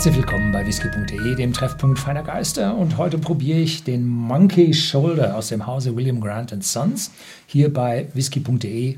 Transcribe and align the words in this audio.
Herzlich 0.00 0.16
willkommen 0.16 0.50
bei 0.50 0.66
whisky.de, 0.66 1.34
dem 1.34 1.52
Treffpunkt 1.52 1.98
feiner 1.98 2.22
Geister. 2.22 2.74
Und 2.74 2.96
heute 2.96 3.18
probiere 3.18 3.58
ich 3.58 3.84
den 3.84 4.08
Monkey 4.08 4.72
Shoulder 4.72 5.36
aus 5.36 5.48
dem 5.48 5.66
Hause 5.66 5.94
William 5.94 6.22
Grant 6.22 6.64
Sons 6.64 7.10
hier 7.46 7.70
bei 7.70 8.08
whisky.de 8.14 8.96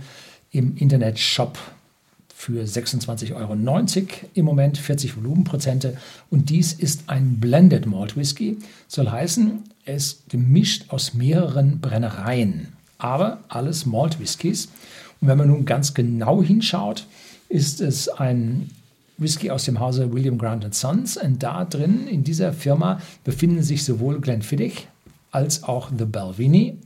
im 0.52 0.76
Internet-Shop 0.76 1.58
für 2.32 2.62
26,90 2.62 3.34
Euro 3.34 3.56
im 4.34 4.44
Moment 4.44 4.78
40 4.78 5.16
Volumenprozente. 5.16 5.96
Und 6.30 6.50
dies 6.50 6.72
ist 6.72 7.02
ein 7.08 7.40
Blended 7.40 7.84
Malt 7.86 8.16
Whisky, 8.16 8.58
soll 8.86 9.10
heißen, 9.10 9.64
er 9.84 9.96
ist 9.96 10.28
gemischt 10.30 10.84
aus 10.90 11.14
mehreren 11.14 11.80
Brennereien, 11.80 12.68
aber 12.98 13.40
alles 13.48 13.86
Malt 13.86 14.20
Whiskys. 14.20 14.66
Und 15.20 15.26
wenn 15.26 15.38
man 15.38 15.48
nun 15.48 15.64
ganz 15.64 15.94
genau 15.94 16.44
hinschaut, 16.44 17.08
ist 17.48 17.80
es 17.80 18.08
ein 18.08 18.70
Whisky 19.22 19.50
aus 19.50 19.64
dem 19.64 19.80
Hause 19.80 20.12
William 20.12 20.38
Grant 20.38 20.74
Sons. 20.74 21.16
Und 21.16 21.42
da 21.42 21.64
drin, 21.64 22.06
in 22.08 22.24
dieser 22.24 22.52
Firma, 22.52 23.00
befinden 23.24 23.62
sich 23.62 23.84
sowohl 23.84 24.20
Glenfiddich 24.20 24.88
als 25.30 25.64
auch 25.64 25.90
The 25.96 26.04
Belvini 26.04 26.78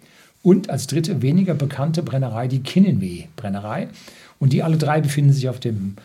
und 0.43 0.71
als 0.71 0.87
dritte 0.87 1.23
weniger 1.23 1.55
bekannte 1.55 2.03
Brennerei 2.03 2.47
die 2.47 2.61
Kinnenweh 2.61 3.25
Brennerei. 3.35 3.89
Und 4.39 4.53
die 4.53 4.63
alle 4.63 4.77
drei 4.77 5.01
befinden 5.01 5.33
sich 5.33 5.49
auf 5.49 5.59
dem 5.59 5.97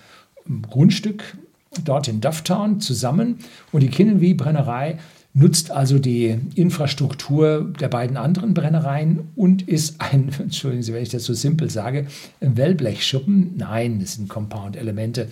Grundstück 0.70 1.38
dort 1.84 2.08
in 2.08 2.22
Dufftown 2.22 2.82
zusammen. 2.82 3.40
Und 3.72 3.82
die 3.84 3.90
Kinnenweh 3.90 4.34
Brennerei 4.34 4.98
nutzt 5.34 5.72
also 5.72 5.98
die 6.00 6.38
Infrastruktur 6.56 7.72
der 7.80 7.88
beiden 7.88 8.18
anderen 8.18 8.54
Brennereien 8.54 9.30
und 9.36 9.68
ist 9.68 10.02
ein, 10.02 10.30
entschuldigen 10.40 10.84
Sie, 10.84 10.94
wenn 10.94 11.04
ich 11.04 11.10
das 11.10 11.24
so 11.24 11.34
simpel 11.34 11.70
sage, 11.70 12.08
ein 12.42 12.58
Wellblechschuppen. 12.58 13.54
Nein, 13.58 14.00
das 14.00 14.16
sind 14.16 14.28
Compound-Elemente 14.28 15.30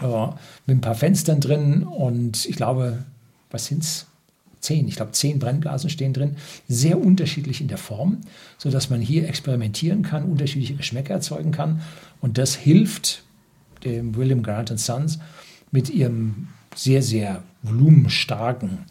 äh, 0.00 0.26
mit 0.66 0.78
ein 0.78 0.80
paar 0.80 0.94
Fenstern 0.94 1.40
drin 1.40 1.82
und 1.82 2.46
ich 2.46 2.56
glaube, 2.56 3.04
was 3.50 3.66
sind 3.66 3.82
es? 3.82 4.06
Zehn, 4.60 4.88
ich 4.88 4.96
glaube, 4.96 5.12
zehn 5.12 5.38
Brennblasen 5.38 5.88
stehen 5.88 6.12
drin, 6.12 6.36
sehr 6.68 7.00
unterschiedlich 7.00 7.62
in 7.62 7.68
der 7.68 7.78
Form, 7.78 8.18
sodass 8.58 8.90
man 8.90 9.00
hier 9.00 9.26
experimentieren 9.26 10.02
kann, 10.02 10.24
unterschiedliche 10.24 10.74
Geschmäcker 10.74 11.14
erzeugen 11.14 11.50
kann. 11.50 11.80
Und 12.20 12.36
das 12.36 12.56
hilft 12.56 13.24
dem 13.84 14.14
William 14.16 14.42
Grant 14.42 14.78
Sons 14.78 15.18
mit 15.70 15.88
ihrem 15.88 16.48
sehr, 16.74 17.02
sehr 17.02 17.42
volumenstarken 17.62 18.84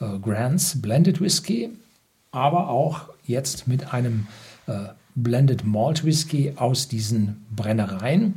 äh, 0.00 0.18
Grants 0.18 0.80
Blended 0.80 1.20
Whisky, 1.20 1.70
aber 2.30 2.68
auch 2.68 3.08
jetzt 3.24 3.66
mit 3.66 3.92
einem 3.92 4.28
äh, 4.66 4.88
Blended 5.14 5.64
Malt 5.64 6.04
Whisky 6.04 6.52
aus 6.56 6.88
diesen 6.88 7.44
Brennereien. 7.54 8.34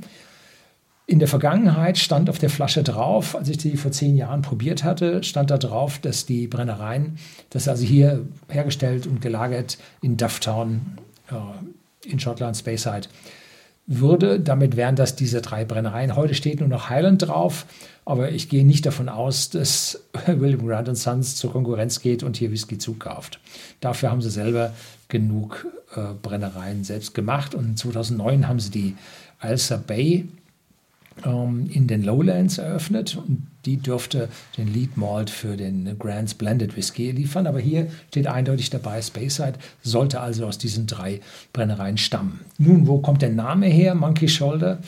In 1.08 1.20
der 1.20 1.28
Vergangenheit 1.28 1.98
stand 1.98 2.30
auf 2.30 2.40
der 2.40 2.50
Flasche 2.50 2.84
drauf, 2.84 3.36
als 3.36 3.50
ich 3.50 3.58
die 3.58 3.76
vor 3.76 3.92
zehn 3.92 4.16
Jahren 4.16 4.42
probiert 4.42 4.84
hatte, 4.84 5.24
stand 5.24 5.50
da 5.50 5.58
drauf, 5.58 6.00
dass 6.00 6.26
die 6.26 6.48
Brennereien, 6.48 7.18
das 7.50 7.68
also 7.68 7.84
hier 7.84 8.26
hergestellt 8.48 9.08
und 9.08 9.22
gelagert 9.22 9.78
in 10.02 10.16
Dufftown 10.16 10.98
äh, 11.30 12.10
in 12.10 12.20
Schottland, 12.20 12.56
Speyside, 12.56 13.08
würde. 13.88 14.40
Damit 14.40 14.78
wären 14.78 14.96
das 14.96 15.16
diese 15.16 15.42
drei 15.42 15.66
Brennereien. 15.66 16.16
Heute 16.16 16.34
steht 16.34 16.60
nur 16.60 16.70
noch 16.70 16.90
Highland 16.90 17.28
drauf, 17.28 17.66
aber 18.06 18.32
ich 18.32 18.48
gehe 18.48 18.66
nicht 18.66 18.86
davon 18.86 19.10
aus, 19.10 19.50
dass 19.50 20.04
William 20.28 20.66
Grant 20.66 20.96
Sons 20.98 21.36
zur 21.36 21.52
Konkurrenz 21.52 22.00
geht 22.00 22.24
und 22.24 22.38
hier 22.38 22.52
Whisky 22.52 22.78
zukauft. 22.78 23.40
Dafür 23.80 24.12
haben 24.12 24.22
sie 24.22 24.30
selber 24.30 24.74
genug 25.10 25.68
äh, 25.96 26.14
Brennereien 26.22 26.84
selbst 26.84 27.14
gemacht 27.14 27.54
und 27.54 27.78
2009 27.78 28.48
haben 28.48 28.60
sie 28.60 28.72
die 28.72 28.96
Alsa 29.40 29.78
Bay 29.78 30.28
ähm, 31.26 31.70
in 31.72 31.88
den 31.88 32.04
Lowlands 32.04 32.58
eröffnet 32.58 33.16
und 33.16 33.48
die 33.66 33.78
dürfte 33.78 34.30
den 34.58 34.74
Lead 34.74 34.98
Malt 34.98 35.30
für 35.30 35.56
den 35.56 35.98
Grants 36.00 36.34
Blended 36.34 36.76
Whisky 36.76 37.12
liefern. 37.12 37.48
Aber 37.48 37.60
hier 37.60 37.88
steht 38.10 38.28
eindeutig 38.28 38.70
dabei, 38.70 39.02
Speyside 39.02 39.54
sollte 39.84 40.20
also 40.20 40.46
aus 40.46 40.58
diesen 40.58 40.88
drei 40.88 41.22
Brennereien 41.54 41.98
stammen. 41.98 42.42
Nun, 42.58 42.88
wo 42.88 43.00
kommt 43.00 43.22
der 43.22 43.30
Name 43.30 43.68
her? 43.68 43.96
Monkey 43.96 44.28
Shoulder. 44.28 44.80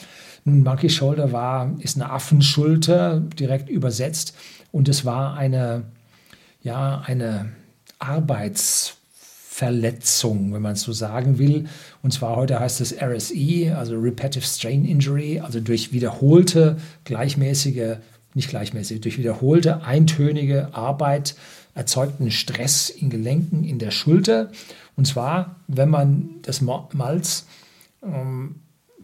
Nun, 0.46 0.64
Monkey 0.64 0.90
Shoulder 0.90 1.32
war, 1.32 1.72
ist 1.80 1.96
eine 1.96 2.10
Affenschulter 2.10 3.20
direkt 3.20 3.70
übersetzt 3.70 4.36
und 4.72 4.90
es 4.90 5.06
war 5.06 5.38
eine, 5.38 5.84
ja, 6.64 7.02
eine 7.06 7.52
Arbeits- 8.00 8.98
Verletzung, 9.54 10.52
wenn 10.52 10.64
man 10.64 10.74
es 10.74 10.82
so 10.82 10.94
sagen 10.94 11.38
will. 11.38 11.66
Und 12.02 12.12
zwar 12.12 12.36
heute 12.36 12.60
heißt 12.60 12.82
es 12.82 12.96
RSE, 13.00 13.76
also 13.78 13.96
Repetitive 14.00 14.44
Strain 14.44 14.84
Injury, 14.84 15.42
also 15.42 15.60
durch 15.60 15.94
wiederholte, 15.94 16.78
gleichmäßige, 17.04 17.98
nicht 18.34 18.50
gleichmäßig, 18.50 19.02
durch 19.02 19.20
wiederholte, 19.20 19.84
eintönige 19.84 20.74
Arbeit 20.74 21.36
erzeugten 21.76 22.32
Stress 22.32 22.90
in 22.90 23.12
Gelenken 23.12 23.64
in 23.64 23.78
der 23.78 23.92
Schulter. 23.92 24.52
Und 24.96 25.06
zwar, 25.06 25.58
wenn 25.68 25.90
man 25.90 26.30
das 26.42 26.62
Malz 26.62 27.46
ähm, 28.02 28.56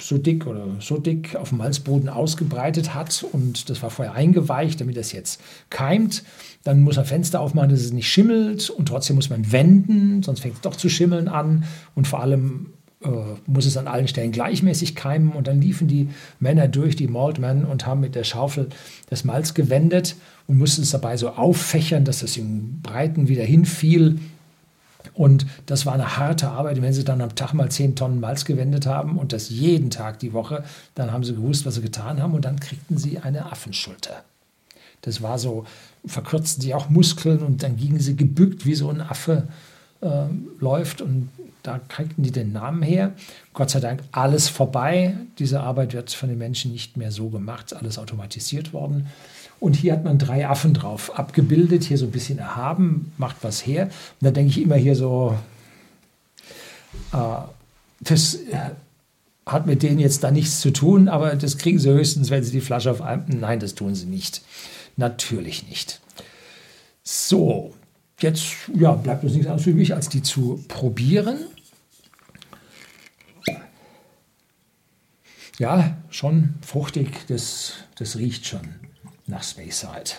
so 0.01 0.17
dick 0.17 0.47
oder 0.47 0.65
so 0.79 0.97
dick 0.97 1.35
auf 1.35 1.49
dem 1.49 1.59
Malzboden 1.59 2.09
ausgebreitet 2.09 2.93
hat 2.93 3.25
und 3.31 3.69
das 3.69 3.81
war 3.81 3.89
vorher 3.89 4.13
eingeweicht, 4.13 4.81
damit 4.81 4.97
das 4.97 5.11
jetzt 5.11 5.41
keimt. 5.69 6.23
Dann 6.63 6.81
muss 6.81 6.97
man 6.97 7.05
Fenster 7.05 7.41
aufmachen, 7.41 7.69
dass 7.69 7.81
es 7.81 7.93
nicht 7.93 8.09
schimmelt 8.09 8.69
und 8.69 8.87
trotzdem 8.87 9.15
muss 9.15 9.29
man 9.29 9.51
wenden, 9.51 10.23
sonst 10.23 10.41
fängt 10.41 10.55
es 10.55 10.61
doch 10.61 10.75
zu 10.75 10.89
schimmeln 10.89 11.27
an 11.27 11.63
und 11.95 12.07
vor 12.07 12.21
allem 12.21 12.67
äh, 13.01 13.09
muss 13.45 13.65
es 13.65 13.77
an 13.77 13.87
allen 13.87 14.09
Stellen 14.09 14.31
gleichmäßig 14.33 14.93
keimen 14.93 15.31
und 15.31 15.47
dann 15.47 15.61
liefen 15.61 15.87
die 15.87 16.09
Männer 16.39 16.67
durch, 16.67 16.97
die 16.97 17.07
Maltmen 17.07 17.63
und 17.63 17.85
haben 17.85 18.01
mit 18.01 18.13
der 18.13 18.25
Schaufel 18.25 18.67
das 19.09 19.23
Malz 19.23 19.53
gewendet 19.53 20.15
und 20.47 20.57
mussten 20.57 20.81
es 20.81 20.91
dabei 20.91 21.15
so 21.15 21.29
auffächern, 21.29 22.03
dass 22.03 22.23
es 22.23 22.35
im 22.35 22.81
Breiten 22.81 23.29
wieder 23.29 23.43
hinfiel 23.43 24.19
und 25.13 25.45
das 25.65 25.85
war 25.85 25.93
eine 25.93 26.17
harte 26.17 26.49
Arbeit. 26.49 26.81
Wenn 26.81 26.93
sie 26.93 27.03
dann 27.03 27.21
am 27.21 27.35
Tag 27.35 27.53
mal 27.53 27.69
10 27.69 27.95
Tonnen 27.95 28.19
Malz 28.19 28.45
gewendet 28.45 28.85
haben 28.85 29.17
und 29.17 29.33
das 29.33 29.49
jeden 29.49 29.89
Tag 29.89 30.19
die 30.19 30.33
Woche, 30.33 30.63
dann 30.95 31.11
haben 31.11 31.23
sie 31.23 31.35
gewusst, 31.35 31.65
was 31.65 31.75
sie 31.75 31.81
getan 31.81 32.21
haben 32.21 32.33
und 32.33 32.45
dann 32.45 32.59
kriegten 32.59 32.97
sie 32.97 33.19
eine 33.19 33.51
Affenschulter. 33.51 34.23
Das 35.01 35.21
war 35.21 35.39
so, 35.39 35.65
verkürzten 36.05 36.61
sie 36.61 36.73
auch 36.73 36.89
Muskeln 36.89 37.39
und 37.39 37.63
dann 37.63 37.77
gingen 37.77 37.99
sie 37.99 38.15
gebückt, 38.15 38.65
wie 38.65 38.75
so 38.75 38.89
ein 38.89 39.01
Affe 39.01 39.47
äh, 40.01 40.25
läuft 40.59 41.01
und 41.01 41.29
da 41.63 41.79
kriegten 41.87 42.23
die 42.23 42.31
den 42.31 42.51
Namen 42.51 42.81
her. 42.81 43.13
Gott 43.53 43.69
sei 43.69 43.79
Dank 43.79 44.01
alles 44.11 44.47
vorbei. 44.47 45.15
Diese 45.39 45.61
Arbeit 45.61 45.93
wird 45.93 46.11
von 46.11 46.29
den 46.29 46.37
Menschen 46.37 46.71
nicht 46.71 46.97
mehr 46.97 47.11
so 47.11 47.29
gemacht, 47.29 47.75
alles 47.75 47.97
automatisiert 47.97 48.73
worden. 48.73 49.07
Und 49.59 49.75
hier 49.75 49.93
hat 49.93 50.05
man 50.05 50.17
drei 50.17 50.47
Affen 50.47 50.73
drauf 50.73 51.17
abgebildet, 51.19 51.83
hier 51.83 51.97
so 51.97 52.05
ein 52.05 52.11
bisschen 52.11 52.39
erhaben, 52.39 53.11
macht 53.17 53.37
was 53.41 53.65
her. 53.65 53.85
Und 53.85 54.25
da 54.25 54.31
denke 54.31 54.51
ich 54.51 54.61
immer 54.61 54.77
hier 54.77 54.95
so, 54.95 55.37
äh, 57.11 57.17
das 57.99 58.35
äh, 58.35 58.71
hat 59.45 59.65
mit 59.65 59.83
denen 59.83 59.99
jetzt 59.99 60.23
da 60.23 60.31
nichts 60.31 60.61
zu 60.61 60.71
tun, 60.71 61.09
aber 61.09 61.35
das 61.35 61.57
kriegen 61.57 61.79
sie 61.79 61.89
höchstens, 61.89 62.29
wenn 62.29 62.43
sie 62.43 62.51
die 62.51 62.61
Flasche 62.61 62.91
auf 62.91 63.01
einem. 63.01 63.25
Nein, 63.27 63.59
das 63.59 63.75
tun 63.75 63.95
sie 63.95 64.05
nicht. 64.05 64.41
Natürlich 64.95 65.67
nicht. 65.67 65.99
So, 67.03 67.73
jetzt 68.19 68.45
ja, 68.75 68.93
bleibt 68.93 69.23
uns 69.23 69.33
nichts 69.33 69.47
anderes 69.47 69.67
übrig, 69.67 69.93
als 69.93 70.09
die 70.09 70.21
zu 70.21 70.63
probieren. 70.67 71.39
Ja, 75.57 75.97
schon 76.09 76.55
fruchtig, 76.65 77.27
das, 77.27 77.73
das 77.95 78.15
riecht 78.15 78.47
schon 78.47 78.75
nach 79.27 79.43
Speyside. 79.43 80.11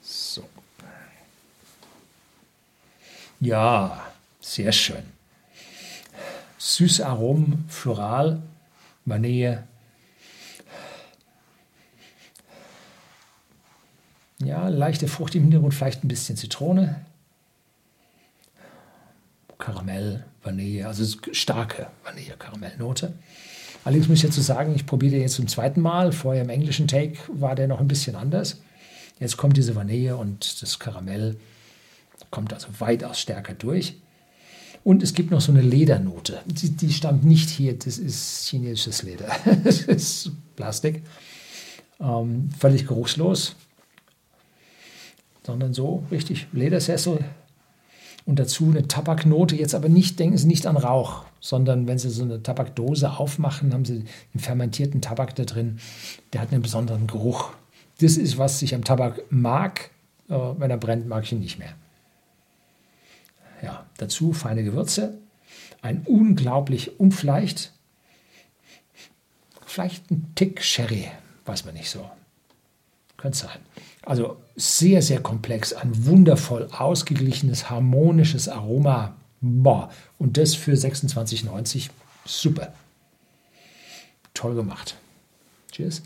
So. 0.00 0.48
Ja, 3.40 4.06
sehr 4.40 4.70
schön. 4.70 5.02
Süße 6.58 7.04
Aromen, 7.04 7.64
floral, 7.68 8.40
Vanille. 9.04 9.66
Ja, 14.48 14.68
leichte 14.68 15.08
Frucht 15.08 15.34
im 15.34 15.42
Hintergrund, 15.42 15.74
vielleicht 15.74 16.04
ein 16.04 16.08
bisschen 16.08 16.38
Zitrone. 16.38 17.04
Karamell, 19.58 20.24
Vanille, 20.42 20.86
also 20.86 21.04
starke 21.32 21.88
Vanille-Karamellnote. 22.02 23.12
Allerdings 23.84 24.08
muss 24.08 24.18
ich 24.20 24.30
dazu 24.30 24.40
sagen, 24.40 24.74
ich 24.74 24.86
probiere 24.86 25.12
den 25.12 25.20
jetzt 25.20 25.34
zum 25.34 25.48
zweiten 25.48 25.82
Mal. 25.82 26.12
Vorher 26.12 26.44
im 26.44 26.48
englischen 26.48 26.88
Take 26.88 27.18
war 27.28 27.54
der 27.56 27.68
noch 27.68 27.78
ein 27.78 27.88
bisschen 27.88 28.16
anders. 28.16 28.56
Jetzt 29.20 29.36
kommt 29.36 29.58
diese 29.58 29.76
Vanille 29.76 30.16
und 30.16 30.62
das 30.62 30.78
Karamell 30.78 31.36
kommt 32.30 32.54
also 32.54 32.68
weitaus 32.78 33.20
stärker 33.20 33.52
durch. 33.52 33.96
Und 34.82 35.02
es 35.02 35.12
gibt 35.12 35.30
noch 35.30 35.42
so 35.42 35.52
eine 35.52 35.60
Ledernote. 35.60 36.40
Die, 36.46 36.70
die 36.70 36.92
stammt 36.94 37.22
nicht 37.22 37.50
hier, 37.50 37.78
das 37.78 37.98
ist 37.98 38.48
chinesisches 38.48 39.02
Leder. 39.02 39.28
das 39.62 39.82
ist 39.82 40.30
Plastik. 40.56 41.02
Ähm, 42.00 42.48
völlig 42.58 42.86
geruchslos. 42.86 43.54
Sondern 45.48 45.72
so 45.72 46.04
richtig 46.10 46.46
Ledersessel. 46.52 47.24
und 48.28 48.38
dazu 48.38 48.66
eine 48.66 48.86
Tabaknote. 48.86 49.56
Jetzt 49.56 49.74
aber 49.74 49.88
nicht, 49.88 50.18
denken 50.18 50.36
Sie 50.36 50.46
nicht 50.46 50.66
an 50.66 50.76
Rauch, 50.76 51.24
sondern 51.40 51.88
wenn 51.88 51.96
Sie 51.96 52.10
so 52.10 52.24
eine 52.24 52.42
Tabakdose 52.42 53.16
aufmachen, 53.16 53.72
haben 53.72 53.86
Sie 53.86 53.94
einen 53.94 54.40
fermentierten 54.40 55.00
Tabak 55.00 55.34
da 55.34 55.44
drin. 55.44 55.78
Der 56.34 56.42
hat 56.42 56.52
einen 56.52 56.60
besonderen 56.60 57.06
Geruch. 57.06 57.52
Das 58.02 58.18
ist, 58.18 58.36
was 58.36 58.60
ich 58.60 58.74
am 58.74 58.84
Tabak 58.84 59.22
mag. 59.30 59.90
Wenn 60.26 60.70
er 60.70 60.76
brennt, 60.76 61.08
mag 61.08 61.24
ich 61.24 61.32
ihn 61.32 61.40
nicht 61.40 61.58
mehr. 61.58 61.72
Ja, 63.62 63.86
dazu 63.96 64.34
feine 64.34 64.62
Gewürze, 64.62 65.16
ein 65.80 66.02
unglaublich 66.04 67.00
umfleicht, 67.00 67.72
vielleicht 69.64 70.10
ein 70.10 70.32
Tick 70.34 70.62
Sherry, 70.62 71.08
weiß 71.46 71.64
man 71.64 71.72
nicht 71.72 71.88
so. 71.88 72.04
Könnte 73.18 73.36
sein. 73.36 73.58
Also 74.06 74.38
sehr, 74.56 75.02
sehr 75.02 75.20
komplex, 75.20 75.72
ein 75.74 76.06
wundervoll 76.06 76.68
ausgeglichenes, 76.72 77.68
harmonisches 77.68 78.48
Aroma. 78.48 79.16
Boah. 79.40 79.90
Und 80.18 80.36
das 80.36 80.54
für 80.54 80.72
26,90. 80.72 81.90
Super. 82.24 82.72
Toll 84.34 84.54
gemacht. 84.54 84.96
Cheers. 85.72 86.02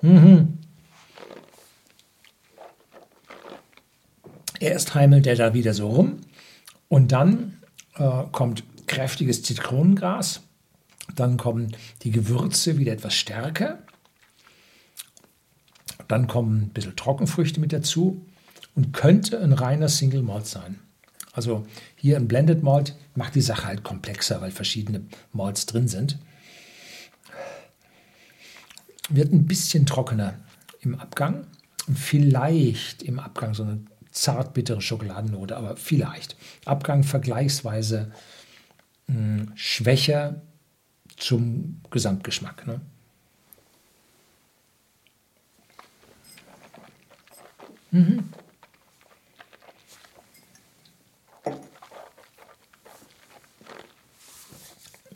Mhm. 0.00 0.58
Erst 4.58 4.94
heimelt 4.94 5.26
er 5.26 5.36
da 5.36 5.54
wieder 5.54 5.74
so 5.74 5.88
rum 5.88 6.21
und 6.92 7.10
dann 7.10 7.56
äh, 7.94 8.24
kommt 8.32 8.64
kräftiges 8.86 9.42
Zitronengras, 9.42 10.42
dann 11.16 11.38
kommen 11.38 11.74
die 12.02 12.10
Gewürze 12.10 12.76
wieder 12.76 12.92
etwas 12.92 13.14
stärker, 13.14 13.78
dann 16.06 16.26
kommen 16.26 16.64
ein 16.64 16.68
bisschen 16.68 16.94
Trockenfrüchte 16.94 17.60
mit 17.60 17.72
dazu 17.72 18.26
und 18.74 18.92
könnte 18.92 19.40
ein 19.40 19.54
reiner 19.54 19.88
Single 19.88 20.20
Malt 20.20 20.46
sein. 20.46 20.80
Also 21.32 21.66
hier 21.96 22.18
ein 22.18 22.28
Blended 22.28 22.62
Malt 22.62 22.94
macht 23.14 23.36
die 23.36 23.40
Sache 23.40 23.68
halt 23.68 23.84
komplexer, 23.84 24.42
weil 24.42 24.50
verschiedene 24.50 25.06
Malts 25.32 25.64
drin 25.64 25.88
sind 25.88 26.18
wird 29.08 29.32
ein 29.32 29.46
bisschen 29.46 29.86
trockener 29.86 30.34
im 30.80 31.00
Abgang. 31.00 31.46
Vielleicht 31.94 33.02
im 33.02 33.18
Abgang 33.18 33.54
so 33.54 33.62
eine 33.62 33.80
zart 34.12 34.54
bittere 34.54 34.80
Schokoladennote, 34.80 35.56
aber 35.56 35.76
vielleicht. 35.76 36.36
Abgang 36.64 37.02
vergleichsweise 37.02 38.12
mh, 39.08 39.14
hm, 39.14 39.52
schwächer 39.54 40.42
zum 41.16 41.80
Gesamtgeschmack. 41.90 42.66
Ne? 42.66 42.80
Mhm. 47.90 48.28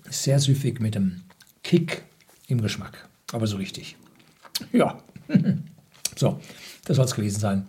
Sehr 0.08 0.40
süffig 0.40 0.80
mit 0.80 0.94
dem 0.94 1.22
Kick 1.62 2.02
im 2.48 2.60
Geschmack 2.60 3.06
aber 3.32 3.46
so 3.46 3.56
richtig. 3.56 3.96
Ja. 4.72 4.98
So, 6.18 6.40
das 6.86 6.96
soll 6.96 7.04
es 7.04 7.14
gewesen 7.14 7.40
sein. 7.40 7.68